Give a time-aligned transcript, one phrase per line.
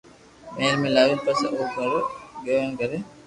[0.57, 1.99] مھل ۾ لاوين پسي او ھارو
[2.47, 2.91] ايڪ گھر